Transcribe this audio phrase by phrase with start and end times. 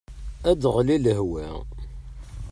[0.49, 1.47] Ad aɣli lehwa.